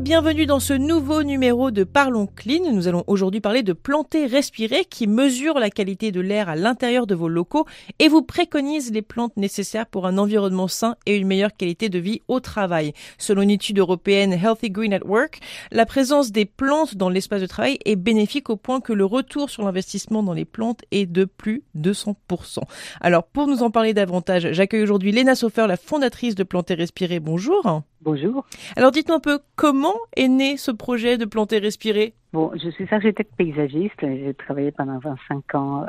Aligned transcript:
Bienvenue 0.00 0.44
dans 0.44 0.60
ce 0.60 0.74
nouveau 0.74 1.22
numéro 1.22 1.70
de 1.70 1.82
Parlons 1.82 2.26
Clean. 2.26 2.70
Nous 2.70 2.86
allons 2.86 3.02
aujourd'hui 3.06 3.40
parler 3.40 3.62
de 3.62 3.72
planter 3.72 4.26
respirer 4.26 4.84
qui 4.84 5.06
mesure 5.06 5.58
la 5.58 5.70
qualité 5.70 6.12
de 6.12 6.20
l'air 6.20 6.50
à 6.50 6.54
l'intérieur 6.54 7.06
de 7.06 7.14
vos 7.14 7.28
locaux 7.28 7.66
et 7.98 8.08
vous 8.08 8.20
préconise 8.20 8.92
les 8.92 9.00
plantes 9.00 9.36
nécessaires 9.38 9.86
pour 9.86 10.06
un 10.06 10.18
environnement 10.18 10.68
sain 10.68 10.96
et 11.06 11.16
une 11.16 11.26
meilleure 11.26 11.56
qualité 11.56 11.88
de 11.88 11.98
vie 11.98 12.20
au 12.28 12.40
travail. 12.40 12.92
Selon 13.16 13.40
une 13.40 13.50
étude 13.50 13.78
européenne 13.78 14.34
Healthy 14.34 14.70
Green 14.70 14.92
at 14.92 15.04
Work, 15.04 15.40
la 15.72 15.86
présence 15.86 16.30
des 16.30 16.44
plantes 16.44 16.96
dans 16.96 17.08
l'espace 17.08 17.40
de 17.40 17.46
travail 17.46 17.78
est 17.86 17.96
bénéfique 17.96 18.50
au 18.50 18.56
point 18.56 18.80
que 18.80 18.92
le 18.92 19.06
retour 19.06 19.48
sur 19.48 19.62
l'investissement 19.62 20.22
dans 20.22 20.34
les 20.34 20.44
plantes 20.44 20.82
est 20.90 21.06
de 21.06 21.24
plus 21.24 21.62
de 21.74 21.94
100%. 21.94 22.60
Alors 23.00 23.24
pour 23.24 23.46
nous 23.46 23.62
en 23.62 23.70
parler 23.70 23.94
davantage, 23.94 24.52
j'accueille 24.52 24.82
aujourd'hui 24.82 25.12
Léna 25.12 25.34
Sofer, 25.34 25.66
la 25.66 25.78
fondatrice 25.78 26.34
de 26.34 26.44
Planter 26.44 26.74
Respirer. 26.74 27.18
Bonjour. 27.18 27.82
Bonjour. 28.06 28.46
Alors 28.76 28.92
dites-nous 28.92 29.16
un 29.16 29.20
peu 29.20 29.40
comment 29.56 29.96
est 30.16 30.28
né 30.28 30.56
ce 30.56 30.70
projet 30.70 31.18
de 31.18 31.24
planter 31.24 31.58
respirer? 31.58 32.14
Bon, 32.32 32.52
je 32.54 32.70
suis 32.70 32.86
architecte 32.88 33.32
paysagiste. 33.36 33.98
J'ai 34.00 34.32
travaillé 34.32 34.70
pendant 34.70 35.00
25 35.00 35.54
ans 35.56 35.82
euh, 35.82 35.86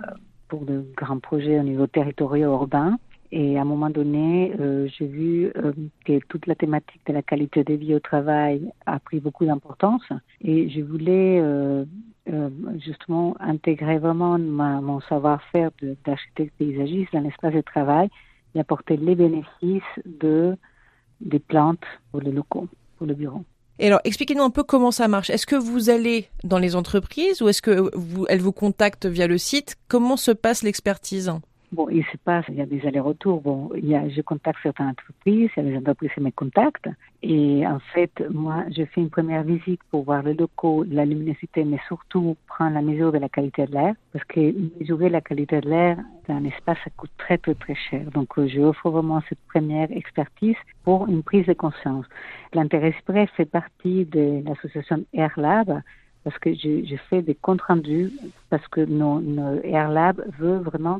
pour 0.48 0.66
de 0.66 0.84
grands 0.96 1.20
projets 1.20 1.60
au 1.60 1.64
niveau 1.64 1.86
territorial 1.86 2.50
urbain. 2.50 2.98
Et 3.32 3.60
à 3.60 3.62
un 3.62 3.66
moment 3.66 3.92
donné, 3.92 4.52
euh, 4.60 4.88
j'ai 4.98 5.06
vu 5.06 5.52
euh, 5.58 5.72
que 6.06 6.18
toute 6.28 6.48
la 6.48 6.56
thématique 6.56 7.02
de 7.06 7.14
la 7.14 7.22
qualité 7.22 7.64
de 7.64 7.76
vie 7.76 7.94
au 7.94 8.00
travail 8.00 8.68
a 8.88 8.98
pris 8.98 9.20
beaucoup 9.20 9.46
d'importance. 9.46 10.10
Et 10.42 10.72
je 10.72 10.82
voulais 10.82 11.40
euh 11.40 11.86
justement 12.84 13.38
intégrer 13.40 14.00
vraiment 14.00 14.38
ma, 14.38 14.82
mon 14.82 15.00
savoir-faire 15.00 15.70
d'architecte 16.04 16.54
paysagiste 16.58 17.14
dans 17.14 17.22
l'espace 17.22 17.54
de 17.54 17.62
travail 17.62 18.10
et 18.54 18.60
apporter 18.60 18.98
les 18.98 19.16
bénéfices 19.16 19.84
de 20.06 20.58
des 21.22 21.40
plantes 21.40 21.84
pour 22.12 22.22
les 22.22 22.32
locaux, 22.32 22.68
pour 22.98 23.08
le 23.08 23.14
bureau. 23.14 23.44
Et 23.80 23.88
alors, 23.88 24.02
expliquez-nous 24.04 24.42
un 24.42 24.50
peu 24.50 24.64
comment 24.64 24.92
ça 24.92 25.08
marche. 25.08 25.30
Est-ce 25.30 25.46
que 25.46 25.56
vous 25.56 25.90
allez 25.90 26.30
dans 26.44 26.58
les 26.58 26.76
entreprises 26.76 27.42
ou 27.42 27.50
est-ce 27.50 27.62
que 27.62 27.92
vous, 27.96 28.26
vous 28.30 28.52
contactent 28.52 29.06
via 29.06 29.28
le 29.28 29.38
site? 29.38 29.76
Comment 29.88 30.18
se 30.18 30.32
passe 30.32 30.64
l'expertise? 30.64 31.32
Bon, 31.74 31.90
il 31.90 32.06
se 32.06 32.16
passe, 32.18 32.46
il 32.48 32.56
y 32.56 32.62
a 32.62 32.66
des 32.66 32.86
allers-retours. 32.88 33.42
Bon, 33.42 33.70
il 33.76 33.88
y 33.88 33.96
a, 33.96 34.08
je 34.08 34.22
contacte 34.22 34.60
certaines 34.64 34.88
entreprises, 34.88 35.50
il 35.58 35.64
y 35.64 35.68
a 35.68 35.72
des 35.72 35.78
entreprises 35.78 36.12
qui 36.14 36.22
me 36.22 36.32
contactent. 36.32 36.90
Et 37.22 37.68
en 37.68 37.80
fait, 37.94 38.24
moi, 38.30 38.64
je 38.70 38.86
fais 38.86 39.02
une 39.02 39.10
première 39.10 39.44
visite 39.44 39.82
pour 39.92 40.06
voir 40.06 40.24
le 40.24 40.32
locaux, 40.32 40.86
la 40.90 41.04
luminosité, 41.04 41.66
mais 41.66 41.80
surtout 41.88 42.38
prendre 42.48 42.74
la 42.74 42.82
mesure 42.82 43.12
de 43.12 43.18
la 43.18 43.28
qualité 43.28 43.66
de 43.66 43.74
l'air. 43.74 43.96
Parce 44.14 44.24
que 44.26 44.54
mesurer 44.80 45.10
la 45.10 45.20
qualité 45.20 45.60
de 45.60 45.70
l'air 45.70 45.98
dans 46.30 46.36
un 46.36 46.46
espace, 46.46 46.78
ça 46.86 46.90
coûte 46.96 47.12
très, 47.18 47.38
très, 47.38 47.56
très 47.56 47.76
cher. 47.76 48.10
Donc, 48.12 48.38
euh, 48.38 48.48
je 48.48 48.62
offre 48.62 48.90
vraiment 48.90 49.22
cette 49.28 49.44
première 49.50 49.92
expertise 49.92 50.56
pour 50.86 51.08
une 51.10 51.22
prise 51.22 51.46
de 51.48 51.54
conscience. 51.54 52.06
L'intérêt 52.54 52.94
fait 53.36 53.46
partie 53.46 54.06
de 54.06 54.42
l'association 54.46 55.04
AirLab 55.14 55.82
parce 56.28 56.40
que 56.40 56.54
je, 56.54 56.96
fais 57.10 57.22
des 57.22 57.36
comptes 57.36 57.62
rendus 57.62 58.12
parce 58.50 58.68
que 58.68 58.82
nos, 58.82 59.22
nos 59.22 59.62
AirLab 59.64 60.22
veut 60.38 60.58
vraiment 60.58 61.00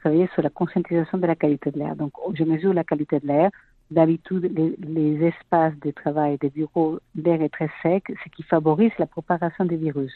travailler 0.00 0.28
sur 0.34 0.42
la 0.42 0.50
conscientisation 0.50 1.18
de 1.18 1.26
la 1.26 1.36
qualité 1.36 1.70
de 1.70 1.78
l'air. 1.78 1.96
Donc, 1.96 2.12
je 2.34 2.44
mesure 2.44 2.72
la 2.72 2.84
qualité 2.84 3.20
de 3.20 3.26
l'air. 3.26 3.50
D'habitude, 3.90 4.52
les, 4.78 5.24
espaces 5.24 5.78
de 5.80 5.90
travail 5.90 6.36
des 6.38 6.50
bureaux, 6.50 6.98
l'air 7.14 7.40
est 7.40 7.48
très 7.48 7.70
sec, 7.82 8.04
ce 8.22 8.28
qui 8.30 8.42
favorise 8.42 8.92
la 8.98 9.06
propagation 9.06 9.64
des 9.64 9.76
virus. 9.76 10.12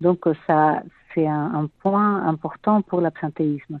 Donc, 0.00 0.20
ça, 0.46 0.82
c'est 1.12 1.26
un, 1.26 1.54
un, 1.54 1.68
point 1.82 2.26
important 2.26 2.82
pour 2.82 3.00
l'absentéisme. 3.00 3.80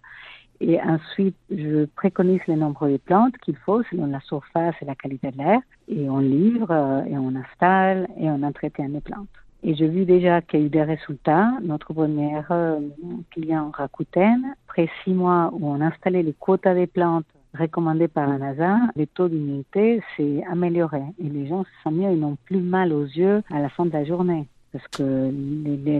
Et 0.60 0.80
ensuite, 0.82 1.36
je 1.50 1.84
préconise 1.84 2.40
le 2.48 2.56
nombre 2.56 2.88
de 2.88 2.96
plantes 2.96 3.36
qu'il 3.38 3.56
faut 3.56 3.82
selon 3.84 4.06
la 4.06 4.20
surface 4.20 4.74
et 4.82 4.84
la 4.84 4.96
qualité 4.96 5.30
de 5.30 5.38
l'air. 5.38 5.60
Et 5.86 6.10
on 6.10 6.18
livre, 6.18 6.70
euh, 6.70 7.04
et 7.04 7.16
on 7.16 7.34
installe, 7.36 8.08
et 8.18 8.28
on 8.28 8.42
entretient 8.42 8.88
les 8.88 9.00
plantes. 9.00 9.28
Et 9.62 9.74
j'ai 9.74 9.88
vu 9.88 10.04
déjà 10.04 10.40
qu'il 10.40 10.60
y 10.60 10.62
a 10.62 10.66
eu 10.66 10.68
des 10.68 10.82
résultats. 10.82 11.50
Notre 11.62 11.92
premier 11.92 12.40
euh, 12.50 12.78
client 13.30 13.70
Rakuten, 13.72 14.54
après 14.68 14.88
six 15.02 15.12
mois 15.12 15.50
où 15.52 15.68
on 15.68 15.80
installait 15.80 16.22
les 16.22 16.34
quotas 16.34 16.74
des 16.74 16.86
plantes 16.86 17.26
recommandées 17.58 18.08
par 18.08 18.28
la 18.28 18.38
NASA, 18.38 18.78
le 18.94 19.06
taux 19.06 19.28
d'immunité 19.28 20.02
s'est 20.16 20.44
amélioré 20.50 21.02
et 21.18 21.28
les 21.28 21.46
gens 21.48 21.64
se 21.64 21.70
sentent 21.82 21.94
mieux, 21.94 22.12
ils 22.12 22.20
n'ont 22.20 22.36
plus 22.44 22.60
mal 22.60 22.92
aux 22.92 23.04
yeux 23.04 23.42
à 23.50 23.60
la 23.60 23.68
fin 23.68 23.86
de 23.86 23.92
la 23.92 24.04
journée 24.04 24.46
parce 24.72 24.86
que 24.88 25.30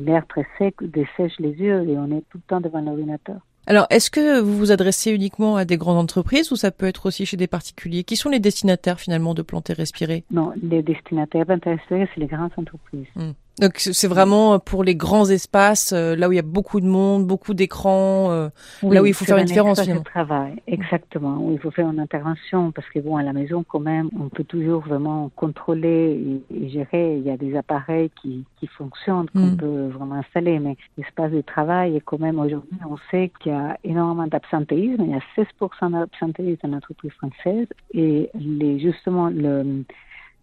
l'air 0.04 0.26
très 0.26 0.46
sec 0.58 0.74
dessèche 0.80 1.38
les 1.38 1.52
yeux 1.52 1.88
et 1.88 1.98
on 1.98 2.06
est 2.06 2.22
tout 2.30 2.38
le 2.38 2.42
temps 2.46 2.60
devant 2.60 2.80
l'ordinateur. 2.80 3.38
Alors, 3.66 3.86
est-ce 3.90 4.10
que 4.10 4.40
vous 4.40 4.56
vous 4.56 4.72
adressez 4.72 5.10
uniquement 5.10 5.56
à 5.56 5.66
des 5.66 5.76
grandes 5.76 5.98
entreprises 5.98 6.52
ou 6.52 6.56
ça 6.56 6.70
peut 6.70 6.86
être 6.86 7.04
aussi 7.04 7.26
chez 7.26 7.36
des 7.36 7.46
particuliers? 7.46 8.02
Qui 8.02 8.16
sont 8.16 8.30
les 8.30 8.40
destinataires 8.40 8.98
finalement 8.98 9.34
de 9.34 9.42
planter 9.42 9.74
respirer? 9.74 10.24
Non, 10.30 10.52
les 10.62 10.82
destinataires 10.82 11.42
de 11.42 11.46
planter 11.46 11.70
respirer, 11.72 12.08
c'est 12.14 12.20
les 12.20 12.28
grandes 12.28 12.52
entreprises. 12.56 13.06
Hmm. 13.14 13.32
Donc 13.60 13.78
c'est 13.78 14.08
vraiment 14.08 14.58
pour 14.58 14.84
les 14.84 14.94
grands 14.94 15.28
espaces, 15.28 15.92
euh, 15.92 16.14
là 16.14 16.28
où 16.28 16.32
il 16.32 16.36
y 16.36 16.40
a 16.40 16.42
beaucoup 16.42 16.80
de 16.80 16.86
monde, 16.86 17.26
beaucoup 17.26 17.54
d'écrans, 17.54 18.30
euh, 18.30 18.48
là 18.82 19.02
où 19.02 19.06
il 19.06 19.14
faut 19.14 19.24
faire 19.24 19.38
une 19.38 19.44
différence. 19.44 19.82
C'est 19.82 20.04
travail, 20.04 20.54
exactement. 20.66 21.38
Où 21.38 21.52
il 21.52 21.58
faut 21.58 21.70
faire 21.70 21.90
une 21.90 21.98
intervention 21.98 22.70
parce 22.72 22.88
que 22.90 23.00
bon, 23.00 23.16
à 23.16 23.22
la 23.22 23.32
maison 23.32 23.64
quand 23.68 23.80
même, 23.80 24.10
on 24.18 24.28
peut 24.28 24.44
toujours 24.44 24.82
vraiment 24.82 25.30
contrôler 25.34 26.42
et, 26.50 26.68
gérer. 26.68 27.16
Il 27.16 27.26
y 27.26 27.30
a 27.30 27.36
des 27.36 27.56
appareils 27.56 28.10
qui, 28.20 28.44
qui 28.60 28.66
fonctionnent 28.66 29.28
qu'on 29.30 29.52
mm. 29.52 29.56
peut 29.56 29.88
vraiment 29.88 30.16
installer, 30.16 30.58
mais 30.58 30.76
l'espace 30.96 31.32
de 31.32 31.40
travail 31.40 31.96
est 31.96 32.00
quand 32.00 32.20
même 32.20 32.38
aujourd'hui, 32.38 32.78
on 32.88 32.96
sait 33.10 33.30
qu'il 33.40 33.52
y 33.52 33.54
a 33.54 33.78
énormément 33.84 34.26
d'absentéisme. 34.26 35.02
Il 35.04 35.10
y 35.10 35.14
a 35.14 35.44
16% 35.60 35.92
d'absentéisme 35.92 36.60
dans 36.62 36.74
l'entreprise 36.74 37.12
française 37.12 37.66
et 37.92 38.30
les, 38.34 38.78
justement 38.78 39.28
le 39.28 39.84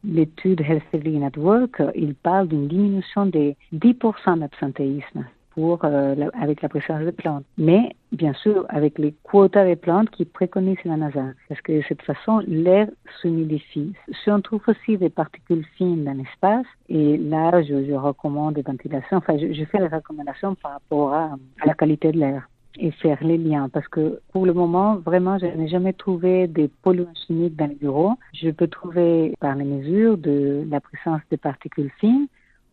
l'étude 0.07 0.61
Healthy 0.61 1.23
at 1.23 1.37
Work, 1.37 1.81
il 1.95 2.15
parle 2.15 2.47
d'une 2.47 2.67
diminution 2.67 3.25
de 3.25 3.53
10% 3.73 4.39
d'absentéisme 4.39 5.25
pour, 5.55 5.79
euh, 5.85 6.15
avec 6.39 6.61
la 6.61 6.69
présence 6.69 7.03
des 7.03 7.11
plantes. 7.11 7.45
Mais, 7.57 7.95
bien 8.11 8.33
sûr, 8.33 8.65
avec 8.69 8.99
les 8.99 9.13
quotas 9.23 9.67
de 9.67 9.75
plantes 9.75 10.09
qui 10.11 10.25
préconisent 10.25 10.83
la 10.83 10.97
NASA. 10.97 11.27
Parce 11.47 11.61
que 11.61 11.71
de 11.71 11.81
cette 11.87 12.01
façon, 12.01 12.41
l'air 12.45 12.87
s'humidifie. 13.21 13.93
Si 14.23 14.29
on 14.29 14.41
trouve 14.41 14.61
aussi 14.67 14.97
des 14.97 15.09
particules 15.09 15.65
fines 15.77 16.03
dans 16.03 16.17
l'espace, 16.17 16.65
et 16.89 17.17
là, 17.17 17.63
je, 17.63 17.85
je 17.85 17.93
recommande 17.93 18.55
des 18.55 18.63
ventilations, 18.63 19.17
enfin, 19.17 19.37
je, 19.37 19.53
je, 19.53 19.65
fais 19.65 19.79
des 19.79 19.87
recommandations 19.87 20.55
par 20.55 20.73
rapport 20.73 21.13
à 21.13 21.35
la 21.65 21.73
qualité 21.73 22.11
de 22.11 22.19
l'air 22.19 22.47
et 22.77 22.91
faire 22.91 23.17
les 23.21 23.37
liens 23.37 23.69
parce 23.69 23.87
que 23.87 24.19
pour 24.31 24.45
le 24.45 24.53
moment, 24.53 24.95
vraiment, 24.97 25.37
je 25.37 25.45
n'ai 25.45 25.67
jamais 25.67 25.93
trouvé 25.93 26.47
des 26.47 26.67
polluants 26.67 27.13
chimiques 27.25 27.55
dans 27.55 27.67
les 27.67 27.75
bureaux. 27.75 28.13
Je 28.33 28.49
peux 28.49 28.67
trouver 28.67 29.33
par 29.39 29.55
les 29.55 29.65
mesures 29.65 30.17
de 30.17 30.65
la 30.69 30.79
présence 30.79 31.21
de 31.31 31.35
particules 31.35 31.91
fines 31.99 32.27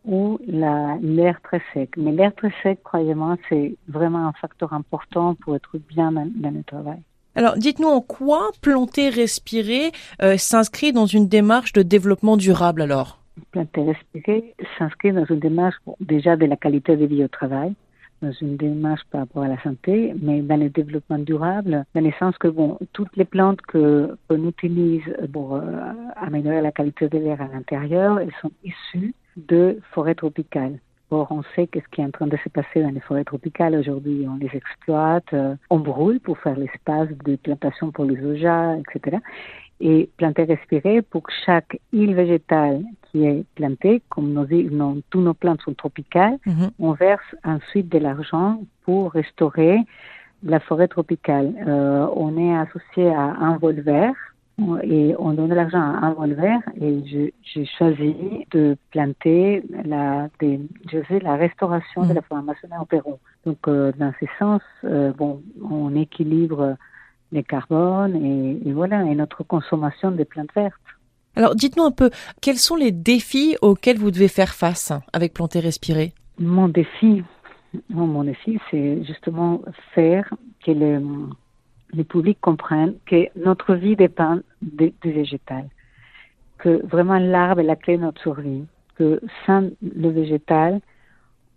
ou 0.05 0.37
l'air 0.47 1.41
très 1.41 1.61
sec. 1.73 1.91
Mais 1.97 2.11
l'air 2.11 2.35
très 2.35 2.51
sec, 2.61 2.79
croyez-moi, 2.83 3.37
c'est 3.49 3.75
vraiment 3.87 4.27
un 4.27 4.33
facteur 4.33 4.73
important 4.73 5.35
pour 5.35 5.55
être 5.55 5.77
bien 5.89 6.11
dans, 6.11 6.29
dans 6.35 6.51
le 6.51 6.63
travail. 6.63 6.99
Alors, 7.35 7.57
dites-nous 7.57 7.87
en 7.87 8.01
quoi 8.01 8.51
planter, 8.61 9.09
respirer 9.09 9.91
euh, 10.21 10.37
s'inscrit 10.37 10.93
dans 10.93 11.07
une 11.07 11.27
démarche 11.27 11.73
de 11.73 11.81
développement 11.81 12.37
durable 12.37 12.81
alors? 12.81 13.19
Planter, 13.51 13.83
respirer 13.83 14.53
s'inscrit 14.77 15.11
dans 15.11 15.25
une 15.25 15.39
démarche 15.39 15.77
déjà 15.99 16.35
de 16.35 16.45
la 16.45 16.55
qualité 16.55 16.95
de 16.95 17.05
vie 17.05 17.23
au 17.23 17.27
travail, 17.27 17.73
dans 18.23 18.31
une 18.41 18.57
démarche 18.57 19.01
par 19.11 19.21
rapport 19.21 19.43
à 19.43 19.47
la 19.47 19.61
santé, 19.61 20.13
mais 20.21 20.41
dans 20.41 20.59
le 20.59 20.69
développement 20.69 21.19
durable, 21.19 21.85
dans 21.93 22.01
le 22.01 22.11
sens 22.19 22.37
que 22.37 22.47
bon, 22.47 22.79
toutes 22.93 23.15
les 23.17 23.25
plantes 23.25 23.61
que 23.61 24.17
qu'on 24.27 24.47
utilise 24.47 25.03
pour 25.31 25.55
euh, 25.55 25.61
améliorer 26.15 26.61
la 26.61 26.71
qualité 26.71 27.09
de 27.09 27.17
l'air 27.17 27.41
à 27.41 27.47
l'intérieur, 27.47 28.19
elles 28.19 28.33
sont 28.41 28.51
issues 28.63 29.13
de 29.35 29.79
forêts 29.91 30.15
tropicales. 30.15 30.79
Or, 31.11 31.27
on 31.29 31.43
sait 31.55 31.67
qu'est-ce 31.67 31.87
qui 31.91 32.01
est 32.01 32.05
en 32.05 32.11
train 32.11 32.27
de 32.27 32.37
se 32.37 32.49
passer 32.49 32.81
dans 32.81 32.89
les 32.89 32.99
forêts 33.01 33.23
tropicales 33.23 33.75
aujourd'hui. 33.75 34.25
On 34.27 34.37
les 34.37 34.49
exploite, 34.55 35.31
euh, 35.33 35.55
on 35.69 35.79
brûle 35.79 36.19
pour 36.19 36.39
faire 36.39 36.57
l'espace 36.57 37.09
de 37.25 37.35
plantation 37.35 37.91
pour 37.91 38.05
les 38.05 38.19
soja, 38.19 38.77
etc. 38.77 39.17
Et 39.79 40.09
planter 40.17 40.45
respirer 40.45 41.01
pour 41.01 41.23
chaque 41.45 41.77
île 41.91 42.15
végétale 42.15 42.83
qui 43.13 43.25
est 43.25 43.45
plantée, 43.55 44.01
comme 44.09 44.33
nos, 44.33 44.45
nos, 44.45 44.97
tous 45.11 45.21
nos 45.21 45.35
plantes 45.35 45.61
sont 45.61 45.75
tropicales, 45.75 46.37
mhm. 46.45 46.71
on 46.79 46.93
verse 46.93 47.35
ensuite 47.43 47.89
de 47.89 47.99
l'argent 47.99 48.61
pour 48.83 49.11
restaurer 49.11 49.77
la 50.43 50.59
forêt 50.59 50.87
tropicale. 50.87 51.53
Euh, 51.67 52.07
on 52.15 52.37
est 52.37 52.57
associé 52.57 53.07
à 53.13 53.21
un 53.21 53.57
vol 53.57 53.79
vert 53.81 54.15
et 54.83 55.15
on 55.17 55.33
donne 55.33 55.53
l'argent 55.53 55.79
à 55.79 56.07
un 56.07 56.13
vol 56.13 56.33
vert 56.33 56.61
et 56.79 57.31
j'ai 57.43 57.65
choisi 57.77 58.45
de 58.51 58.75
planter 58.91 59.63
la, 59.85 60.27
des, 60.39 60.59
je 60.91 60.99
sais, 61.07 61.19
la 61.19 61.35
restauration 61.35 62.01
de 62.01 62.09
mhm. 62.09 62.15
la 62.15 62.21
forêt 62.23 62.41
amazonienne 62.41 62.79
au 62.81 62.85
Pérou. 62.85 63.19
Donc, 63.45 63.59
euh, 63.67 63.91
dans 63.97 64.13
ce 64.19 64.25
sens, 64.39 64.61
euh, 64.85 65.11
bon, 65.13 65.41
on 65.63 65.95
équilibre 65.95 66.75
les 67.31 67.43
carbones 67.43 68.15
et, 68.15 68.67
et 68.67 68.73
voilà, 68.73 69.03
et 69.03 69.15
notre 69.15 69.43
consommation 69.43 70.11
de 70.11 70.23
plantes 70.23 70.53
vertes. 70.55 70.73
Alors, 71.35 71.55
dites-nous 71.55 71.83
un 71.83 71.91
peu, 71.91 72.09
quels 72.41 72.57
sont 72.57 72.75
les 72.75 72.91
défis 72.91 73.55
auxquels 73.61 73.97
vous 73.97 74.11
devez 74.11 74.27
faire 74.27 74.53
face 74.53 74.91
avec 75.13 75.33
Planter 75.33 75.59
Respirer? 75.59 76.13
Mon 76.39 76.67
défi, 76.67 77.23
mon 77.89 78.23
défi, 78.23 78.59
c'est 78.69 79.03
justement 79.03 79.61
faire 79.95 80.31
que 80.65 80.71
le, 80.71 81.01
le 81.93 82.03
public 82.03 82.37
comprenne 82.41 82.95
que 83.05 83.27
notre 83.35 83.75
vie 83.75 83.95
dépend 83.95 84.39
du 84.61 84.93
végétal. 85.03 85.69
que 86.63 86.85
vraiment 86.85 87.19
l'arbre 87.19 87.59
est 87.61 87.65
la 87.65 87.75
clé 87.75 87.97
de 87.97 88.03
notre 88.03 88.21
survie, 88.21 88.63
que 88.95 89.19
sans 89.45 89.69
le 89.81 90.09
végétal, 90.09 90.79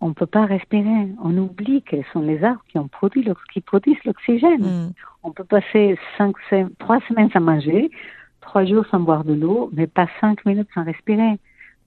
on 0.00 0.08
ne 0.08 0.14
peut 0.14 0.26
pas 0.26 0.44
respirer. 0.46 1.08
On 1.22 1.36
oublie 1.38 1.82
quels 1.82 2.04
sont 2.12 2.20
les 2.20 2.42
arbres 2.42 2.62
qui, 2.68 2.78
ont 2.78 2.88
produit, 2.88 3.26
qui 3.52 3.60
produisent 3.60 4.04
l'oxygène. 4.04 4.62
Mm. 4.62 4.92
On 5.22 5.30
peut 5.30 5.44
passer 5.44 5.96
cinq, 6.18 6.34
trois 6.78 7.00
semaines 7.08 7.30
sans 7.30 7.40
manger, 7.40 7.90
trois 8.46 8.64
jours 8.64 8.86
sans 8.90 9.00
boire 9.00 9.24
de 9.24 9.34
l'eau, 9.34 9.70
mais 9.72 9.86
pas 9.86 10.08
cinq 10.20 10.44
minutes 10.46 10.68
sans 10.74 10.84
respirer. 10.84 11.38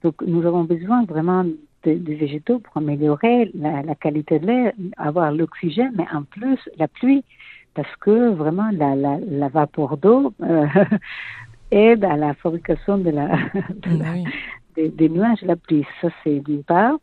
Donc 0.02 0.14
nous 0.26 0.46
avons 0.46 0.64
besoin 0.64 1.04
vraiment 1.04 1.44
des 1.82 1.96
végétaux 1.96 2.58
pour 2.58 2.76
améliorer 2.76 3.50
la, 3.54 3.94
qualité 3.94 4.38
de 4.38 4.46
l'air, 4.46 4.72
avoir 4.96 5.32
l'oxygène, 5.32 5.92
mais 5.96 6.06
en 6.12 6.22
plus 6.22 6.58
la 6.78 6.88
pluie, 6.88 7.24
parce 7.74 7.94
que 7.96 8.30
vraiment 8.30 8.70
la, 8.72 8.94
la, 8.94 9.48
vapeur 9.48 9.96
d'eau 9.96 10.32
euh, 10.42 10.66
aide 11.70 12.04
à 12.04 12.16
la 12.16 12.34
fabrication 12.34 12.98
de 12.98 13.10
la, 13.10 13.28
des, 14.76 14.90
des, 14.90 15.08
nuages, 15.08 15.42
la 15.42 15.56
pluie. 15.56 15.86
Ça 16.00 16.08
c'est 16.22 16.40
d'une 16.40 16.64
part. 16.64 16.96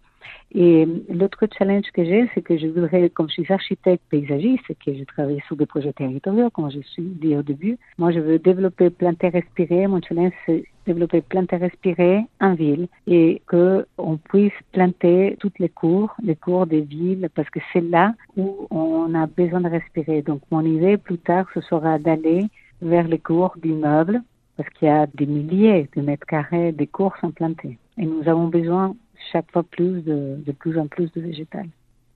Et 0.54 0.88
l'autre 1.10 1.46
challenge 1.58 1.92
que 1.94 2.04
j'ai, 2.04 2.30
c'est 2.34 2.42
que 2.42 2.58
je 2.58 2.68
voudrais, 2.68 3.10
comme 3.10 3.28
je 3.30 3.42
suis 3.42 3.54
architecte 3.54 4.04
paysagiste 4.10 4.66
que 4.86 4.94
je 4.94 5.04
travaille 5.04 5.42
sur 5.48 5.56
des 5.56 5.66
projets 5.66 5.94
territoriaux, 5.94 6.50
comme 6.50 6.72
je 6.72 6.80
suis 6.80 7.04
dit 7.04 7.36
au 7.36 7.44
début, 7.44 7.78
moi 7.98 8.12
je 8.12 8.20
veux 8.20 8.40
développer 8.40 8.90
planter 8.90 9.30
respirer. 9.30 9.88
Mon 9.88 10.02
challenge, 10.02 10.34
c'est 10.46 10.64
développer 10.88 11.22
planter 11.22 11.58
respirer 11.58 12.22
en 12.40 12.56
ville 12.56 12.88
et 13.06 13.42
que 13.46 13.86
on 13.98 14.18
puisse 14.18 14.54
planter 14.72 15.36
toutes 15.40 15.60
les 15.60 15.70
cours, 15.70 16.16
les 16.24 16.36
cours 16.36 16.66
des 16.66 16.82
villes, 16.82 17.30
parce 17.36 17.50
que 17.50 17.60
c'est 17.72 17.82
là 17.82 18.14
où 18.38 18.68
on 18.72 19.14
a 19.14 19.28
besoin 19.28 19.62
de 19.62 19.70
respirer. 19.70 20.22
Donc 20.22 20.42
mon 20.50 20.62
idée 20.62 20.98
plus 20.98 21.20
tard, 21.20 21.46
ce 21.54 21.62
sera 21.62 22.00
d'aller 22.00 22.46
vers 22.82 23.08
les 23.08 23.20
cours 23.20 23.54
d'immeubles, 23.62 24.22
parce 24.56 24.70
qu'il 24.70 24.88
y 24.88 24.92
a 24.92 25.06
des 25.08 25.26
milliers 25.26 25.90
de 25.96 26.02
mètres 26.02 26.26
carrés 26.26 26.72
de 26.72 26.86
cours 26.86 27.16
sont 27.22 27.32
plantés. 27.32 27.78
Et 28.00 28.06
nous 28.06 28.28
avons 28.28 28.48
besoin 28.48 28.96
chaque 29.32 29.52
fois 29.52 29.64
plus 29.64 30.02
de, 30.02 30.38
de 30.46 30.52
plus 30.52 30.78
en 30.78 30.88
plus 30.88 31.12
de 31.14 31.22
végétal. 31.22 31.68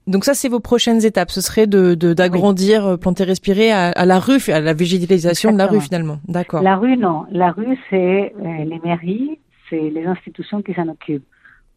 Donc 0.06 0.24
ça, 0.24 0.34
c'est 0.34 0.48
vos 0.48 0.60
prochaines 0.60 1.04
étapes. 1.04 1.30
Ce 1.30 1.40
serait 1.40 1.66
de 1.66 1.94
d'agrandir, 1.94 2.86
euh, 2.86 2.96
planter, 2.96 3.24
respirer 3.24 3.70
à, 3.70 4.04
la 4.04 4.18
rue, 4.18 4.40
à 4.48 4.60
la 4.60 4.74
végétalisation 4.74 5.52
de 5.52 5.58
la 5.58 5.66
rue 5.66 5.80
finalement. 5.80 6.18
D'accord. 6.26 6.62
La 6.62 6.76
rue, 6.76 6.96
non. 6.96 7.24
La 7.30 7.52
rue, 7.52 7.78
c'est 7.88 8.34
euh, 8.44 8.64
les 8.64 8.80
mairies, 8.84 9.38
c'est 9.70 9.90
les 9.90 10.04
institutions 10.04 10.60
qui 10.62 10.74
s'en 10.74 10.88
occupent. 10.88 11.26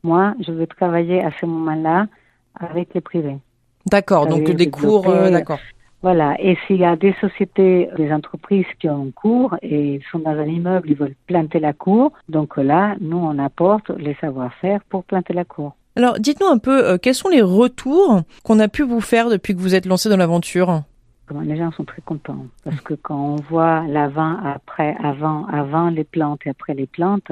Moi, 0.03 0.33
je 0.45 0.51
veux 0.51 0.67
travailler 0.67 1.23
à 1.23 1.29
ce 1.39 1.45
moment-là 1.45 2.07
avec 2.59 2.93
les 2.95 3.01
privés. 3.01 3.37
D'accord. 3.85 4.25
Donc 4.27 4.49
des 4.49 4.69
cours, 4.71 5.07
euh, 5.07 5.29
d'accord. 5.29 5.59
Voilà. 6.05 6.35
Et 6.39 6.55
s'il 6.67 6.75
y 6.75 6.85
a 6.85 6.95
des 6.95 7.15
sociétés, 7.19 7.89
des 7.97 8.13
entreprises 8.13 8.67
qui 8.79 8.87
ont 8.87 9.07
un 9.07 9.09
cours 9.09 9.55
et 9.63 9.99
sont 10.11 10.19
dans 10.19 10.37
un 10.37 10.45
immeuble, 10.45 10.91
ils 10.91 10.95
veulent 10.95 11.15
planter 11.25 11.59
la 11.59 11.73
cour. 11.73 12.11
Donc 12.29 12.57
là, 12.57 12.95
nous, 13.01 13.17
on 13.17 13.39
apporte 13.39 13.89
les 13.89 14.13
savoir-faire 14.21 14.81
pour 14.87 15.03
planter 15.03 15.33
la 15.33 15.45
cour. 15.45 15.75
Alors, 15.95 16.19
dites-nous 16.19 16.45
un 16.45 16.59
peu, 16.59 16.85
euh, 16.85 16.99
quels 16.99 17.15
sont 17.15 17.29
les 17.29 17.41
retours 17.41 18.21
qu'on 18.43 18.59
a 18.59 18.67
pu 18.67 18.83
vous 18.83 19.01
faire 19.01 19.29
depuis 19.31 19.55
que 19.55 19.59
vous 19.59 19.73
êtes 19.73 19.87
lancé 19.87 20.07
dans 20.07 20.17
l'aventure? 20.17 20.83
Les 21.41 21.57
gens 21.57 21.71
sont 21.71 21.85
très 21.85 22.03
contents 22.03 22.45
parce 22.63 22.81
que 22.81 22.93
quand 22.93 23.19
on 23.19 23.35
voit 23.37 23.83
l'avant, 23.87 24.37
après, 24.43 24.95
avant, 25.03 25.47
avant 25.47 25.89
les 25.89 26.03
plantes 26.03 26.41
et 26.45 26.51
après 26.51 26.75
les 26.75 26.85
plantes, 26.85 27.31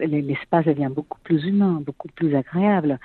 l'espace 0.00 0.64
devient 0.64 0.90
beaucoup 0.92 1.18
plus 1.22 1.44
humain, 1.44 1.80
beaucoup 1.86 2.08
plus 2.08 2.34
agréable. 2.34 2.98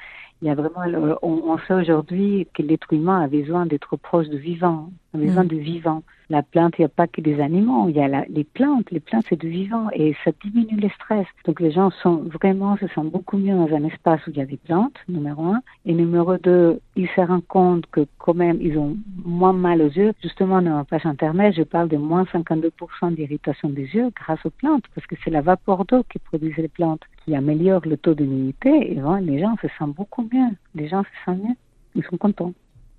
Il 0.43 0.47
y 0.47 0.49
a 0.49 0.55
vraiment, 0.55 0.81
on, 1.21 1.53
on 1.53 1.57
sait 1.59 1.73
aujourd'hui 1.73 2.49
que 2.53 2.61
l'être 2.61 2.91
humain 2.91 3.21
a 3.21 3.27
besoin 3.27 3.65
d'être 3.65 3.95
proche 3.95 4.27
du 4.27 4.37
vivant, 4.37 4.91
a 5.13 5.17
besoin 5.17 5.45
mm. 5.45 5.47
du 5.47 5.59
vivant. 5.61 6.03
La 6.33 6.41
plante, 6.41 6.73
il 6.79 6.81
n'y 6.81 6.85
a 6.85 6.89
pas 6.89 7.05
que 7.05 7.21
des 7.21 7.39
animaux, 7.39 7.89
il 7.89 7.95
y 7.95 7.99
a 7.99 8.25
les 8.27 8.43
plantes. 8.43 8.89
Les 8.89 8.99
plantes, 8.99 9.25
c'est 9.29 9.39
du 9.39 9.49
vivant 9.49 9.89
et 9.93 10.15
ça 10.25 10.31
diminue 10.43 10.81
le 10.81 10.89
stress. 10.89 11.27
Donc 11.45 11.59
les 11.59 11.69
gens 11.69 11.91
sont 12.01 12.23
vraiment, 12.23 12.75
se 12.77 12.87
sentent 12.87 13.11
beaucoup 13.11 13.37
mieux 13.37 13.53
dans 13.53 13.71
un 13.71 13.83
espace 13.83 14.19
où 14.25 14.31
il 14.31 14.37
y 14.37 14.41
a 14.41 14.45
des 14.47 14.57
plantes, 14.57 14.95
numéro 15.07 15.45
un. 15.45 15.61
Et 15.85 15.93
numéro 15.93 16.35
deux, 16.37 16.79
ils 16.95 17.07
se 17.09 17.21
rendent 17.21 17.45
compte 17.45 17.85
que 17.91 18.07
quand 18.17 18.33
même, 18.33 18.57
ils 18.61 18.79
ont 18.79 18.97
moins 19.23 19.53
mal 19.53 19.83
aux 19.83 19.91
yeux. 19.91 20.13
Justement, 20.23 20.59
dans 20.59 20.77
ma 20.77 20.85
page 20.85 21.05
internet, 21.05 21.53
je 21.55 21.61
parle 21.61 21.89
de 21.89 21.97
moins 21.97 22.23
52% 22.23 23.13
d'irritation 23.13 23.69
des 23.69 23.85
yeux 23.93 24.09
grâce 24.15 24.43
aux 24.43 24.49
plantes 24.49 24.85
parce 24.95 25.05
que 25.05 25.15
c'est 25.23 25.29
la 25.29 25.41
vapeur 25.41 25.85
d'eau 25.85 26.01
qui 26.11 26.17
produit 26.17 26.51
les 26.57 26.67
plantes 26.67 27.03
qui 27.23 27.35
améliore 27.35 27.83
le 27.85 27.95
taux 27.95 28.15
d'immunité. 28.15 28.71
Et 28.91 28.99
les 29.21 29.39
gens 29.39 29.55
se 29.61 29.67
sentent 29.77 29.93
beaucoup 29.93 30.27
mieux. 30.33 30.49
Les 30.73 30.87
gens 30.87 31.03
se 31.03 31.25
sentent 31.25 31.43
mieux. 31.43 31.55
Ils 31.93 32.03
sont 32.05 32.17
contents. 32.17 32.53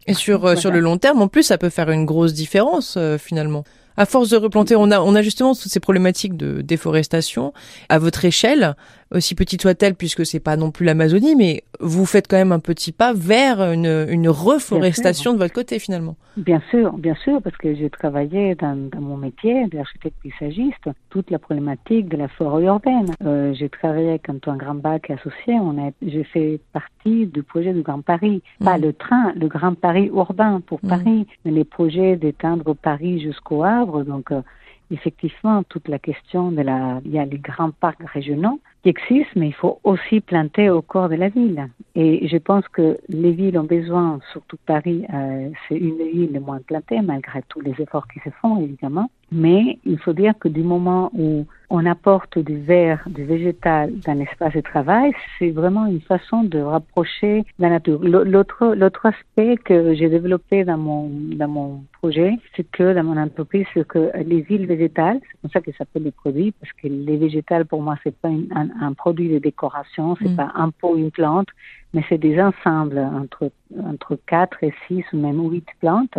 Et 0.06 0.14
sur, 0.14 0.44
euh, 0.44 0.56
sur 0.56 0.70
le 0.70 0.80
long 0.80 0.98
terme, 0.98 1.22
en 1.22 1.28
plus, 1.28 1.44
ça 1.44 1.58
peut 1.58 1.70
faire 1.70 1.90
une 1.90 2.04
grosse 2.04 2.34
différence 2.34 2.96
euh, 2.96 3.18
finalement. 3.18 3.64
À 3.96 4.06
force 4.06 4.28
de 4.30 4.36
replanter, 4.36 4.74
on 4.74 4.90
a, 4.90 5.00
on 5.00 5.14
a 5.14 5.22
justement 5.22 5.54
toutes 5.54 5.70
ces 5.70 5.80
problématiques 5.80 6.36
de 6.36 6.62
déforestation. 6.62 7.52
À 7.88 7.98
votre 7.98 8.24
échelle, 8.24 8.74
aussi 9.14 9.34
petite 9.34 9.62
soit-elle, 9.62 9.94
puisque 9.94 10.26
c'est 10.26 10.40
pas 10.40 10.56
non 10.56 10.70
plus 10.70 10.84
l'Amazonie, 10.84 11.36
mais 11.36 11.64
vous 11.80 12.06
faites 12.06 12.28
quand 12.28 12.36
même 12.36 12.52
un 12.52 12.58
petit 12.58 12.92
pas 12.92 13.12
vers 13.14 13.60
une, 13.72 14.06
une 14.08 14.28
reforestation 14.28 15.32
de 15.32 15.38
votre 15.38 15.54
côté 15.54 15.78
finalement. 15.78 16.16
Bien 16.36 16.60
sûr, 16.70 16.92
bien 16.94 17.14
sûr, 17.14 17.40
parce 17.40 17.56
que 17.56 17.74
j'ai 17.76 17.88
travaillé 17.90 18.56
dans, 18.56 18.90
dans, 18.90 19.00
mon 19.00 19.16
métier 19.16 19.66
d'architecte 19.68 20.16
paysagiste 20.20 20.90
toute 21.08 21.30
la 21.30 21.38
problématique 21.38 22.08
de 22.08 22.16
la 22.16 22.26
forêt 22.26 22.64
urbaine. 22.64 23.12
Euh, 23.24 23.54
j'ai 23.54 23.68
travaillé 23.68 24.08
avec 24.10 24.28
Antoine 24.28 24.58
Grandbach 24.58 25.02
associé. 25.08 25.54
On 25.60 25.78
a, 25.78 25.92
j'ai 26.02 26.24
fait 26.24 26.60
partie 26.72 27.26
du 27.26 27.44
projet 27.44 27.72
du 27.72 27.82
Grand 27.82 28.02
Paris, 28.02 28.42
pas 28.58 28.78
mm. 28.78 28.82
le 28.82 28.92
train, 28.92 29.32
le 29.34 29.46
Grand 29.46 29.74
Paris 29.74 30.10
urbain 30.12 30.60
pour 30.66 30.80
mm. 30.82 30.88
Paris, 30.88 31.26
mais 31.44 31.52
les 31.52 31.64
projets 31.64 32.16
d'éteindre 32.16 32.74
Paris 32.74 33.20
jusqu'au 33.20 33.62
Havre 33.62 34.02
donc, 34.02 34.32
euh, 34.32 34.42
effectivement, 34.90 35.62
toute 35.62 35.88
la 35.88 35.98
question 35.98 36.50
de 36.50 36.62
la, 36.62 37.00
il 37.04 37.12
y 37.12 37.18
a 37.18 37.24
les 37.24 37.38
grands 37.38 37.70
parcs 37.70 38.02
régionaux 38.12 38.60
qui 38.84 38.90
existent, 38.90 39.32
mais 39.36 39.48
il 39.48 39.54
faut 39.54 39.80
aussi 39.82 40.20
planter 40.20 40.68
au 40.68 40.82
corps 40.82 41.08
de 41.08 41.14
la 41.14 41.30
ville. 41.30 41.68
Et 41.94 42.28
je 42.28 42.36
pense 42.36 42.68
que 42.68 42.98
les 43.08 43.32
villes 43.32 43.58
ont 43.58 43.64
besoin, 43.64 44.20
surtout 44.30 44.58
Paris, 44.66 45.06
euh, 45.12 45.48
c'est 45.66 45.76
une 45.76 45.96
les 46.32 46.38
moins 46.38 46.60
plantées, 46.60 47.00
malgré 47.00 47.40
tous 47.48 47.60
les 47.60 47.74
efforts 47.78 48.06
qui 48.08 48.20
se 48.20 48.28
font, 48.42 48.60
évidemment. 48.60 49.10
Mais 49.34 49.80
il 49.84 49.98
faut 49.98 50.12
dire 50.12 50.34
que 50.38 50.46
du 50.48 50.62
moment 50.62 51.10
où 51.12 51.44
on 51.68 51.84
apporte 51.86 52.38
du 52.38 52.56
vert, 52.56 53.02
du 53.08 53.24
végétal 53.24 53.92
dans 54.06 54.16
l'espace 54.16 54.52
de 54.52 54.60
travail, 54.60 55.12
c'est 55.38 55.50
vraiment 55.50 55.86
une 55.86 56.00
façon 56.00 56.44
de 56.44 56.60
rapprocher 56.60 57.44
la 57.58 57.68
nature. 57.68 57.98
L'autre, 58.04 58.74
l'autre 58.76 59.06
aspect 59.06 59.56
que 59.56 59.92
j'ai 59.94 60.08
développé 60.08 60.62
dans 60.62 60.78
mon, 60.78 61.10
dans 61.10 61.48
mon 61.48 61.84
projet, 62.00 62.34
c'est 62.54 62.70
que 62.70 62.94
dans 62.94 63.02
mon 63.02 63.16
entreprise, 63.16 63.66
c'est 63.74 63.86
que 63.88 64.12
les 64.24 64.42
villes 64.42 64.66
végétales, 64.66 65.18
c'est 65.20 65.40
comme 65.40 65.50
ça 65.50 65.60
que 65.60 65.72
s'appelle 65.72 66.04
les 66.04 66.12
produits, 66.12 66.52
parce 66.52 66.72
que 66.74 66.86
les 66.86 67.16
végétales, 67.16 67.66
pour 67.66 67.82
moi, 67.82 67.96
c'est 68.04 68.16
pas 68.16 68.28
un, 68.28 68.68
un, 68.80 68.92
produit 68.92 69.28
de 69.28 69.40
décoration, 69.40 70.16
c'est 70.22 70.28
mm. 70.28 70.36
pas 70.36 70.52
un 70.54 70.70
pot, 70.70 70.96
une 70.96 71.10
plante, 71.10 71.48
mais 71.92 72.04
c'est 72.08 72.18
des 72.18 72.40
ensembles 72.40 72.98
entre, 72.98 73.50
entre 73.84 74.16
4 74.26 74.62
et 74.62 74.72
6 74.86 75.04
ou 75.12 75.16
même 75.16 75.40
8 75.40 75.66
plantes 75.80 76.18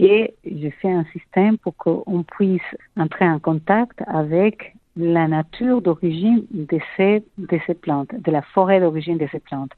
et 0.00 0.34
je 0.46 0.70
fais 0.80 0.90
un 0.90 1.04
système 1.12 1.58
pour 1.58 1.76
qu'on 1.76 2.22
puisse 2.22 2.62
entrer 2.96 3.28
en 3.28 3.38
contact 3.38 4.02
avec 4.06 4.74
la 4.96 5.28
nature 5.28 5.82
d'origine 5.82 6.44
de 6.50 6.78
ces, 6.96 7.22
de 7.36 7.58
ces 7.66 7.74
plantes, 7.74 8.10
de 8.18 8.30
la 8.30 8.40
forêt 8.40 8.80
d'origine 8.80 9.18
de 9.18 9.28
ces 9.30 9.40
plantes. 9.40 9.72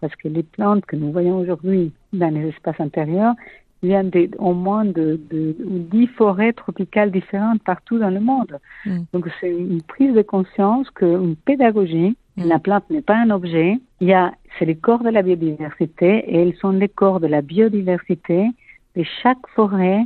Parce 0.00 0.14
que 0.16 0.28
les 0.28 0.42
plantes 0.42 0.84
que 0.84 0.94
nous 0.94 1.10
voyons 1.10 1.38
aujourd'hui 1.38 1.92
dans 2.12 2.32
les 2.34 2.48
espaces 2.48 2.80
intérieurs 2.80 3.34
viennent 3.82 4.10
de, 4.10 4.28
au 4.38 4.52
moins 4.52 4.84
de, 4.84 5.18
de, 5.30 5.56
10 5.58 6.06
forêts 6.18 6.52
tropicales 6.52 7.10
différentes 7.10 7.62
partout 7.62 7.98
dans 7.98 8.10
le 8.10 8.20
monde. 8.20 8.58
Mm. 8.84 8.98
Donc 9.14 9.28
c'est 9.40 9.50
une 9.50 9.82
prise 9.82 10.14
de 10.14 10.22
conscience 10.22 10.90
qu'une 10.90 11.34
pédagogie, 11.34 12.14
mm. 12.36 12.44
la 12.46 12.58
plante 12.58 12.88
n'est 12.90 13.02
pas 13.02 13.16
un 13.16 13.30
objet, 13.30 13.78
il 14.00 14.08
y 14.08 14.12
a, 14.12 14.32
c'est 14.58 14.66
les 14.66 14.76
corps 14.76 15.02
de 15.02 15.08
la 15.08 15.22
biodiversité 15.22 16.24
et 16.28 16.42
elles 16.42 16.56
sont 16.56 16.72
les 16.72 16.90
corps 16.90 17.20
de 17.20 17.26
la 17.26 17.40
biodiversité 17.40 18.50
de 18.96 19.04
chaque 19.22 19.46
forêt 19.54 20.00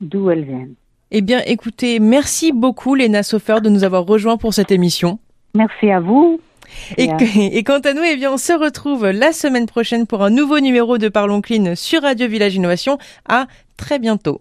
d'où 0.00 0.30
elles 0.30 0.44
viennent. 0.44 0.74
Eh 1.10 1.22
bien, 1.22 1.40
écoutez, 1.46 1.98
merci 1.98 2.52
beaucoup, 2.52 2.94
Léna 2.94 3.22
Sofer, 3.22 3.60
de 3.60 3.68
nous 3.68 3.84
avoir 3.84 4.04
rejoints 4.06 4.36
pour 4.36 4.54
cette 4.54 4.70
émission. 4.70 5.18
Merci 5.54 5.90
à 5.90 6.00
vous. 6.00 6.40
Et, 6.96 7.08
et, 7.52 7.64
quant 7.64 7.80
à 7.80 7.92
nous, 7.94 8.02
eh 8.04 8.16
bien, 8.16 8.32
on 8.32 8.36
se 8.36 8.52
retrouve 8.52 9.10
la 9.10 9.32
semaine 9.32 9.66
prochaine 9.66 10.06
pour 10.06 10.22
un 10.22 10.30
nouveau 10.30 10.60
numéro 10.60 10.98
de 10.98 11.08
Parlons 11.08 11.40
Clean 11.40 11.74
sur 11.74 12.02
Radio 12.02 12.28
Village 12.28 12.54
Innovation. 12.54 12.98
À 13.28 13.46
très 13.76 13.98
bientôt. 13.98 14.40